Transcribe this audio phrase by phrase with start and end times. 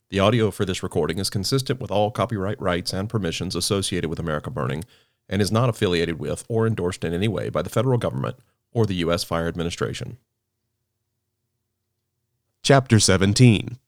[0.09, 4.19] The audio for this recording is consistent with all copyright rights and permissions associated with
[4.19, 4.85] America Burning
[5.27, 8.37] and is not affiliated with or endorsed in any way by the federal government
[8.71, 9.25] or the U.S.
[9.25, 10.17] Fire Administration.
[12.61, 13.79] Chapter 17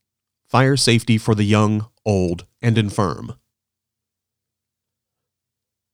[0.46, 3.32] Fire Safety for the Young, Old, and Infirm.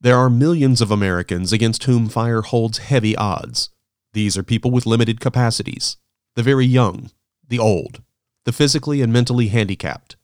[0.02, 3.70] There are millions of Americans against whom fire holds heavy odds.
[4.14, 5.96] These are people with limited capacities,
[6.34, 7.12] the very young,
[7.46, 8.02] the old,
[8.44, 10.16] the physically and mentally handicapped.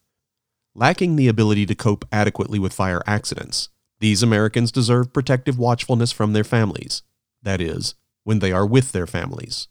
[0.75, 3.69] Lacking the ability to cope adequately with fire accidents,
[4.01, 7.01] these Americans deserve protective watchfulness from their families,
[7.41, 9.69] that is, when they are with their families.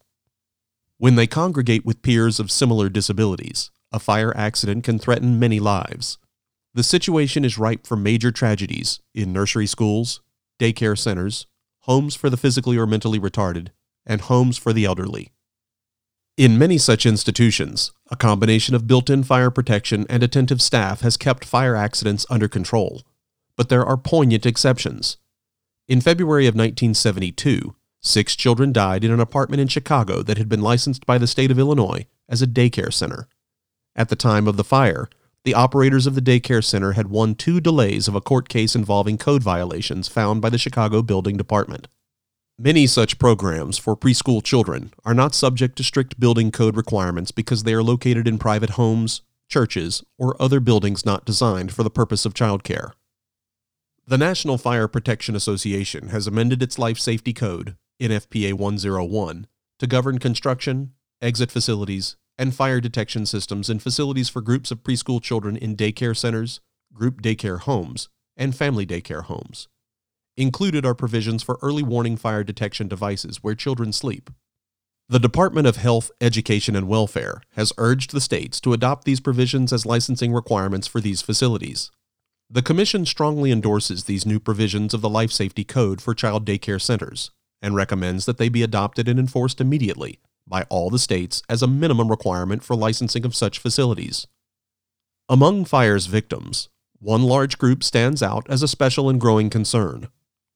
[0.97, 6.17] When they congregate with peers of similar disabilities, a fire accident can threaten many lives.
[6.79, 10.21] The situation is ripe for major tragedies in nursery schools,
[10.61, 11.49] daycare centers,
[11.81, 13.71] homes for the physically or mentally retarded,
[14.07, 15.33] and homes for the elderly.
[16.37, 21.17] In many such institutions, a combination of built in fire protection and attentive staff has
[21.17, 23.03] kept fire accidents under control.
[23.57, 25.17] But there are poignant exceptions.
[25.89, 30.63] In February of 1972, six children died in an apartment in Chicago that had been
[30.63, 33.27] licensed by the state of Illinois as a daycare center.
[33.97, 35.09] At the time of the fire,
[35.45, 39.19] the operators of the daycare center had won two delays of a court case involving
[39.19, 41.89] code violations found by the Chicago Building Department.
[42.59, 47.63] Many such programs for preschool children are not subject to strict building code requirements because
[47.63, 52.27] they are located in private homes, churches, or other buildings not designed for the purpose
[52.27, 52.93] of childcare.
[54.09, 59.47] The National Fire Protection Association has amended its Life Safety Code, NFPA 101,
[59.79, 65.21] to govern construction, exit facilities, and fire detection systems in facilities for groups of preschool
[65.21, 66.61] children in daycare centers,
[66.93, 69.69] group daycare homes, and family daycare homes.
[70.37, 74.31] Included are provisions for early warning fire detection devices where children sleep.
[75.09, 79.73] The Department of Health, Education, and Welfare has urged the states to adopt these provisions
[79.73, 81.91] as licensing requirements for these facilities.
[82.49, 86.81] The Commission strongly endorses these new provisions of the Life Safety Code for child daycare
[86.81, 87.31] centers
[87.61, 91.67] and recommends that they be adopted and enforced immediately by all the states as a
[91.67, 94.27] minimum requirement for licensing of such facilities.
[95.29, 96.69] Among fire's victims,
[97.01, 100.09] one large group stands out as a special and growing concern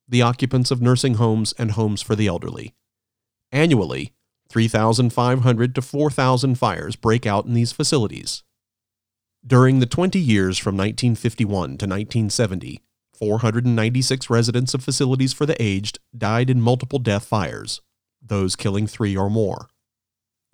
[0.08, 2.74] the occupants of nursing homes and homes for the elderly.
[3.50, 4.12] Annually,
[4.50, 8.42] 3,500 to 4,000 fires break out in these facilities.
[9.46, 12.82] During the 20 years from 1951 to 1970,
[13.14, 17.80] 496 residents of facilities for the aged died in multiple death fires,
[18.20, 19.68] those killing three or more.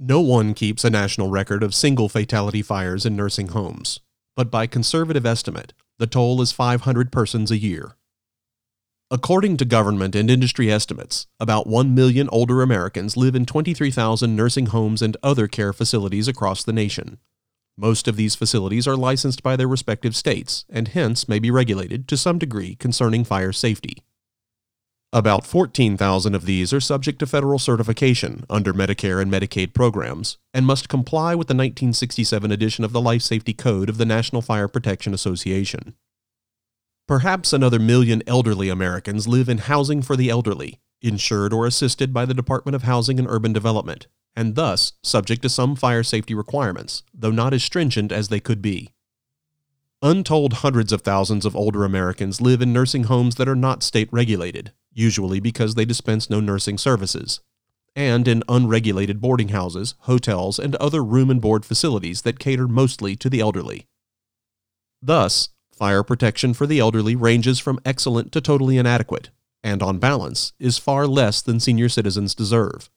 [0.00, 3.98] No one keeps a national record of single fatality fires in nursing homes,
[4.36, 7.96] but by conservative estimate, the toll is 500 persons a year.
[9.10, 14.66] According to government and industry estimates, about 1 million older Americans live in 23,000 nursing
[14.66, 17.18] homes and other care facilities across the nation.
[17.76, 22.06] Most of these facilities are licensed by their respective states and hence may be regulated
[22.06, 24.04] to some degree concerning fire safety.
[25.10, 30.66] About 14,000 of these are subject to federal certification under Medicare and Medicaid programs and
[30.66, 34.68] must comply with the 1967 edition of the Life Safety Code of the National Fire
[34.68, 35.94] Protection Association.
[37.06, 42.26] Perhaps another million elderly Americans live in housing for the elderly, insured or assisted by
[42.26, 47.02] the Department of Housing and Urban Development, and thus subject to some fire safety requirements,
[47.14, 48.90] though not as stringent as they could be.
[50.02, 54.08] Untold hundreds of thousands of older Americans live in nursing homes that are not state
[54.12, 57.40] regulated, usually because they dispense no nursing services,
[57.96, 63.16] and in unregulated boarding houses, hotels, and other room and board facilities that cater mostly
[63.16, 63.88] to the elderly.
[65.02, 69.30] Thus, fire protection for the elderly ranges from excellent to totally inadequate,
[69.64, 72.88] and on balance, is far less than senior citizens deserve.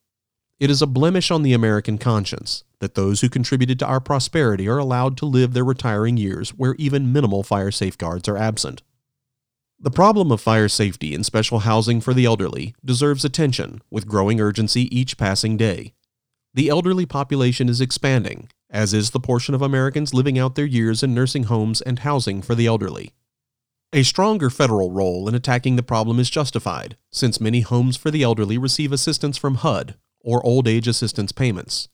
[0.61, 4.67] It is a blemish on the American conscience that those who contributed to our prosperity
[4.67, 8.83] are allowed to live their retiring years where even minimal fire safeguards are absent.
[9.79, 14.39] The problem of fire safety in special housing for the elderly deserves attention with growing
[14.39, 15.95] urgency each passing day.
[16.53, 21.01] The elderly population is expanding, as is the portion of Americans living out their years
[21.01, 23.13] in nursing homes and housing for the elderly.
[23.93, 28.21] A stronger federal role in attacking the problem is justified, since many homes for the
[28.21, 31.89] elderly receive assistance from HUD, or Old Age Assistance Payments.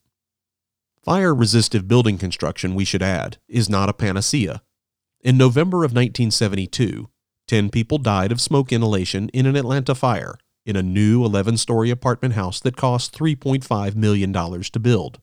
[1.03, 4.61] Fire resistive building construction, we should add, is not a panacea.
[5.21, 7.09] In November of 1972,
[7.47, 11.89] 10 people died of smoke inhalation in an Atlanta fire in a new 11 story
[11.89, 15.21] apartment house that cost $3.5 million to build.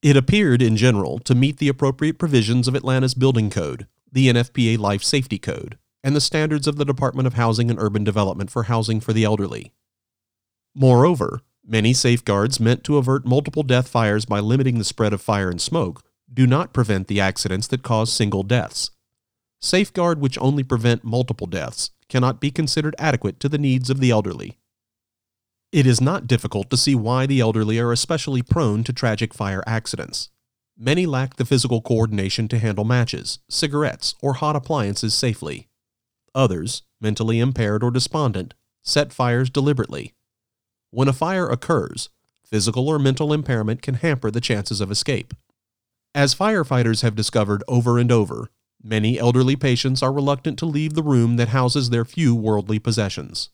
[0.00, 4.78] It appeared, in general, to meet the appropriate provisions of Atlanta's building code, the NFPA
[4.78, 8.62] Life Safety Code, and the standards of the Department of Housing and Urban Development for
[8.62, 9.72] housing for the elderly.
[10.74, 15.50] Moreover, many safeguards meant to avert multiple death fires by limiting the spread of fire
[15.50, 16.02] and smoke
[16.32, 18.90] do not prevent the accidents that cause single deaths.
[19.60, 24.10] Safeguard which only prevent multiple deaths cannot be considered adequate to the needs of the
[24.10, 24.58] elderly.
[25.72, 29.62] It is not difficult to see why the elderly are especially prone to tragic fire
[29.66, 30.28] accidents.
[30.76, 35.68] Many lack the physical coordination to handle matches, cigarettes, or hot appliances safely.
[36.34, 40.14] Others, mentally impaired or despondent, set fires deliberately.
[40.90, 42.08] When a fire occurs,
[42.44, 45.34] physical or mental impairment can hamper the chances of escape.
[46.14, 48.50] As firefighters have discovered over and over,
[48.82, 53.50] many elderly patients are reluctant to leave the room that houses their few worldly possessions.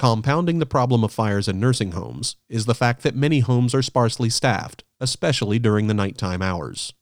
[0.00, 3.82] Compounding the problem of fires in nursing homes is the fact that many homes are
[3.82, 6.92] sparsely staffed, especially during the nighttime hours.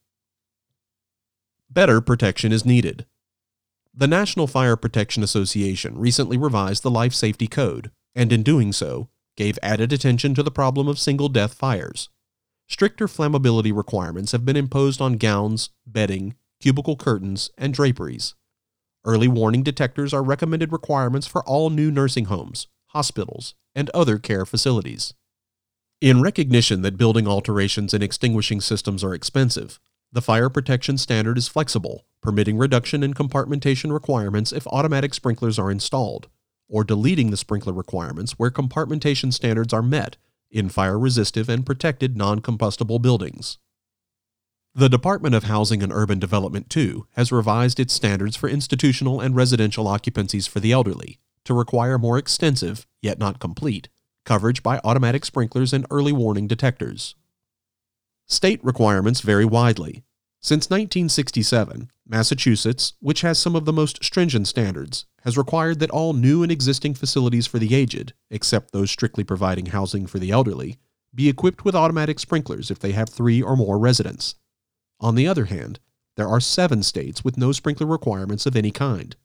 [1.71, 3.07] Better protection is needed.
[3.95, 9.09] The National Fire Protection Association recently revised the Life Safety Code, and in doing so,
[9.41, 12.11] gave added attention to the problem of single death fires.
[12.69, 18.35] Stricter flammability requirements have been imposed on gowns, bedding, cubicle curtains, and draperies.
[19.03, 24.45] Early warning detectors are recommended requirements for all new nursing homes, hospitals, and other care
[24.45, 25.15] facilities.
[26.03, 29.81] In recognition that building alterations and extinguishing systems are expensive,
[30.13, 35.71] the fire protection standard is flexible, permitting reduction in compartmentation requirements if automatic sprinklers are
[35.71, 36.29] installed,
[36.71, 40.17] or deleting the sprinkler requirements where compartmentation standards are met
[40.51, 43.59] in fire resistive and protected non combustible buildings.
[44.75, 49.35] The Department of Housing and Urban Development, too, has revised its standards for institutional and
[49.35, 53.89] residential occupancies for the elderly to require more extensive, yet not complete,
[54.25, 57.17] coverage by automatic sprinklers and early warning detectors.
[58.27, 60.05] State requirements vary widely.
[60.43, 66.15] Since 1967, Massachusetts, which has some of the most stringent standards, has required that all
[66.15, 70.79] new and existing facilities for the aged, except those strictly providing housing for the elderly,
[71.15, 74.37] be equipped with automatic sprinklers if they have three or more residents.
[74.99, 75.79] On the other hand,
[76.17, 79.17] there are seven states with no sprinkler requirements of any kind.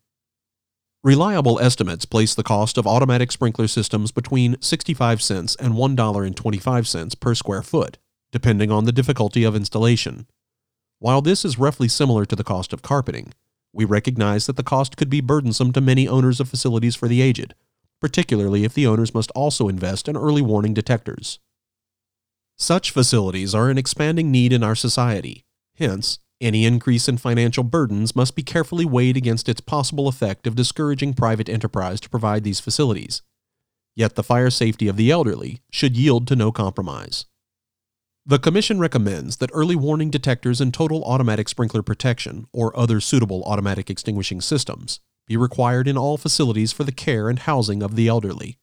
[1.02, 7.36] Reliable estimates place the cost of automatic sprinkler systems between 65 cents and $1.25 per
[7.36, 8.00] square foot,
[8.32, 10.28] depending on the difficulty of installation.
[11.06, 13.32] While this is roughly similar to the cost of carpeting,
[13.72, 17.22] we recognize that the cost could be burdensome to many owners of facilities for the
[17.22, 17.54] aged,
[18.02, 21.38] particularly if the owners must also invest in early warning detectors.
[22.58, 25.46] Such facilities are an expanding need in our society.
[25.78, 30.56] Hence, any increase in financial burdens must be carefully weighed against its possible effect of
[30.56, 33.22] discouraging private enterprise to provide these facilities.
[33.96, 37.28] Yet the fire safety of the elderly should yield to no compromise.
[38.28, 43.44] The Commission recommends that early warning detectors and total automatic sprinkler protection, or other suitable
[43.44, 48.08] automatic extinguishing systems, be required in all facilities for the care and housing of the
[48.08, 48.58] elderly.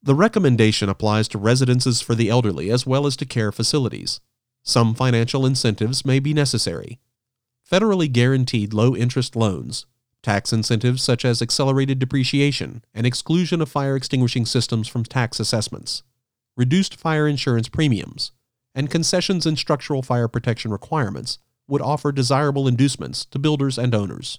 [0.00, 4.20] The recommendation applies to residences for the elderly as well as to care facilities.
[4.62, 7.00] Some financial incentives may be necessary.
[7.68, 9.86] Federally guaranteed low interest loans,
[10.22, 16.04] tax incentives such as accelerated depreciation and exclusion of fire extinguishing systems from tax assessments,
[16.56, 18.30] reduced fire insurance premiums,
[18.76, 24.38] and concessions in structural fire protection requirements would offer desirable inducements to builders and owners.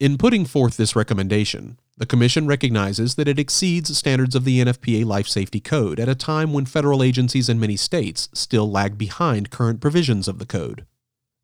[0.00, 5.04] In putting forth this recommendation, the Commission recognizes that it exceeds standards of the NFPA
[5.04, 9.50] Life Safety Code at a time when federal agencies in many states still lag behind
[9.50, 10.84] current provisions of the code.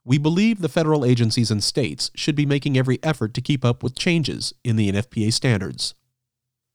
[0.05, 3.83] We believe the federal agencies and states should be making every effort to keep up
[3.83, 5.95] with changes in the NFPA standards.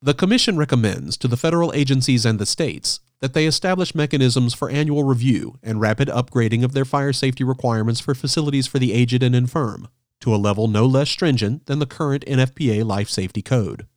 [0.02, 4.70] The Commission recommends to the federal agencies and the states that they establish mechanisms for
[4.70, 9.24] annual review and rapid upgrading of their fire safety requirements for facilities for the aged
[9.24, 9.88] and infirm
[10.20, 13.88] to a level no less stringent than the current NFPA Life Safety Code.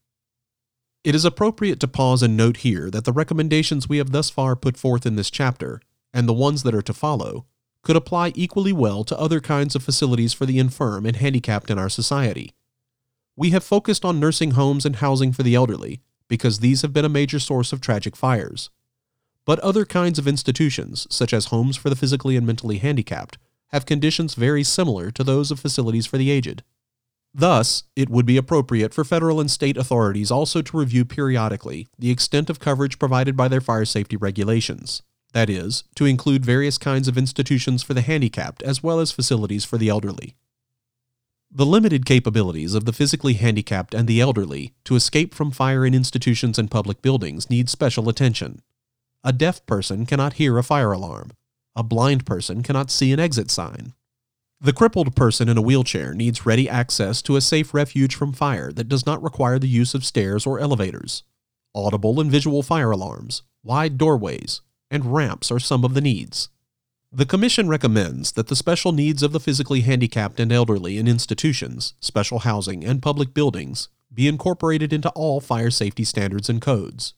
[1.02, 4.54] It is appropriate to pause and note here that the recommendations we have thus far
[4.54, 5.80] put forth in this chapter,
[6.14, 7.46] and the ones that are to follow,
[7.82, 11.80] could apply equally well to other kinds of facilities for the infirm and handicapped in
[11.80, 12.54] our society.
[13.34, 17.04] We have focused on nursing homes and housing for the elderly because these have been
[17.04, 18.70] a major source of tragic fires.
[19.46, 23.38] But other kinds of institutions, such as homes for the physically and mentally handicapped,
[23.68, 26.62] have conditions very similar to those of facilities for the aged.
[27.32, 32.10] Thus, it would be appropriate for federal and state authorities also to review periodically the
[32.10, 35.02] extent of coverage provided by their fire safety regulations.
[35.32, 39.64] That is, to include various kinds of institutions for the handicapped as well as facilities
[39.64, 40.34] for the elderly.
[41.50, 45.94] The limited capabilities of the physically handicapped and the elderly to escape from fire in
[45.94, 48.62] institutions and public buildings need special attention.
[49.26, 51.32] A deaf person cannot hear a fire alarm.
[51.74, 53.92] A blind person cannot see an exit sign.
[54.60, 58.70] The crippled person in a wheelchair needs ready access to a safe refuge from fire
[58.70, 61.24] that does not require the use of stairs or elevators.
[61.74, 64.60] Audible and visual fire alarms, wide doorways,
[64.92, 66.48] and ramps are some of the needs.
[67.10, 71.94] The Commission recommends that the special needs of the physically handicapped and elderly in institutions,
[71.98, 77.14] special housing, and public buildings be incorporated into all fire safety standards and codes.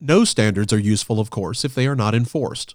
[0.00, 2.74] No standards are useful, of course, if they are not enforced.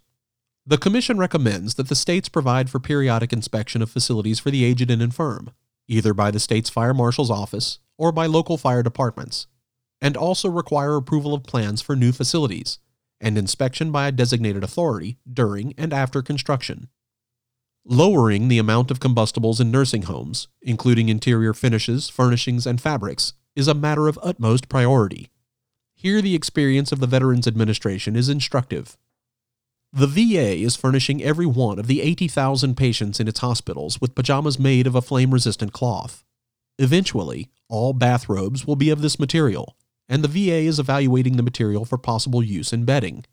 [0.65, 4.91] The Commission recommends that the states provide for periodic inspection of facilities for the aged
[4.91, 5.51] and infirm,
[5.87, 9.47] either by the state's fire marshal's office or by local fire departments,
[10.01, 12.79] and also require approval of plans for new facilities
[13.19, 16.87] and inspection by a designated authority during and after construction.
[17.85, 23.67] Lowering the amount of combustibles in nursing homes, including interior finishes, furnishings, and fabrics, is
[23.67, 25.29] a matter of utmost priority.
[26.01, 28.95] Here, the experience of the Veterans Administration is instructive.
[29.91, 34.57] The VA is furnishing every one of the 80,000 patients in its hospitals with pajamas
[34.57, 36.23] made of a flame resistant cloth.
[36.77, 39.75] Eventually, all bathrobes will be of this material,
[40.07, 43.25] and the VA is evaluating the material for possible use in bedding.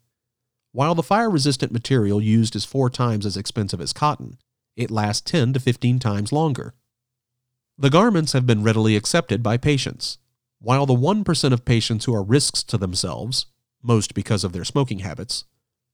[0.73, 4.39] While the fire resistant material used is four times as expensive as cotton,
[4.75, 6.73] it lasts 10 to 15 times longer.
[7.77, 10.17] The garments have been readily accepted by patients.
[10.59, 13.45] While the 1% of patients who are risks to themselves,
[13.83, 15.45] most because of their smoking habits,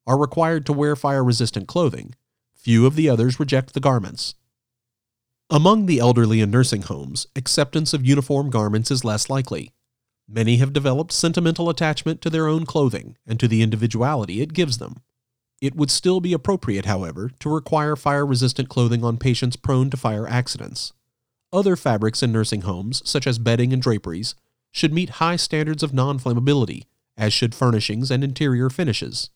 [0.07, 2.15] are required to wear fire resistant clothing,
[2.55, 4.35] few of the others reject the garments.
[5.49, 9.73] Among the elderly in nursing homes, acceptance of uniform garments is less likely.
[10.27, 14.77] Many have developed sentimental attachment to their own clothing and to the individuality it gives
[14.77, 15.03] them.
[15.61, 19.97] It would still be appropriate, however, to require fire resistant clothing on patients prone to
[19.97, 20.93] fire accidents.
[21.51, 24.35] Other fabrics in nursing homes, such as bedding and draperies,
[24.73, 26.83] should meet high standards of non flammability,
[27.15, 29.29] as should furnishings and interior finishes.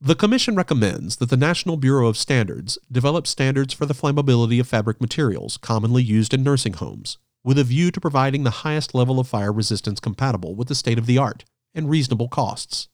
[0.00, 4.68] The Commission recommends that the National Bureau of Standards develop standards for the flammability of
[4.68, 9.18] fabric materials commonly used in nursing homes, with a view to providing the highest level
[9.18, 11.44] of fire resistance compatible with the state of the art
[11.74, 12.88] and reasonable costs.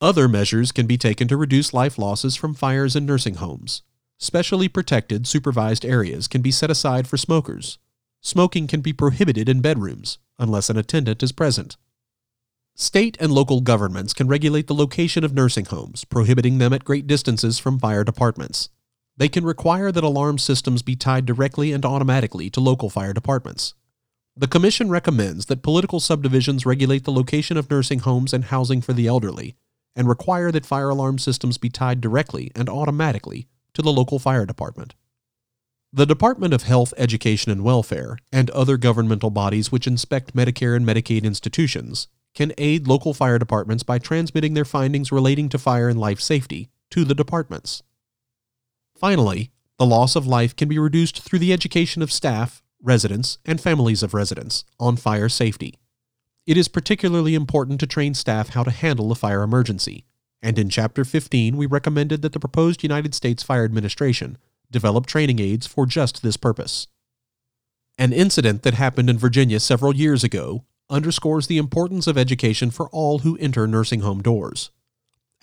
[0.00, 3.82] Other measures can be taken to reduce life losses from fires in nursing homes.
[4.18, 7.78] Specially protected, supervised areas can be set aside for smokers.
[8.20, 11.76] Smoking can be prohibited in bedrooms unless an attendant is present.
[12.74, 17.06] State and local governments can regulate the location of nursing homes, prohibiting them at great
[17.06, 18.68] distances from fire departments.
[19.16, 23.74] They can require that alarm systems be tied directly and automatically to local fire departments.
[24.36, 28.92] The Commission recommends that political subdivisions regulate the location of nursing homes and housing for
[28.92, 29.56] the elderly,
[29.96, 34.46] and require that fire alarm systems be tied directly and automatically to the local fire
[34.46, 34.94] department.
[35.90, 40.84] The Department of Health, Education, and Welfare and other governmental bodies which inspect Medicare and
[40.84, 45.98] Medicaid institutions can aid local fire departments by transmitting their findings relating to fire and
[45.98, 47.82] life safety to the departments.
[49.00, 53.58] Finally, the loss of life can be reduced through the education of staff, residents, and
[53.58, 55.78] families of residents on fire safety.
[56.46, 60.04] It is particularly important to train staff how to handle a fire emergency,
[60.42, 64.36] and in Chapter 15 we recommended that the proposed United States Fire Administration
[64.70, 66.86] develop training aids for just this purpose.
[67.96, 72.88] An incident that happened in Virginia several years ago underscores the importance of education for
[72.90, 74.70] all who enter nursing home doors.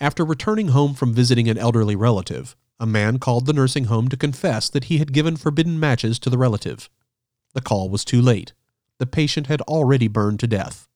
[0.00, 4.16] After returning home from visiting an elderly relative, a man called the nursing home to
[4.16, 6.90] confess that he had given forbidden matches to the relative.
[7.54, 8.52] The call was too late.
[8.98, 10.88] The patient had already burned to death.